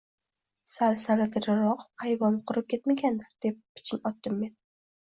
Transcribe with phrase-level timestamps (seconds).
[0.75, 4.55] –Sal savlatliroq hayvon qurib ketmagandir!– deb piching otdim men